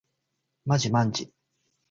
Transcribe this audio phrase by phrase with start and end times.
[0.65, 1.31] まじまんじ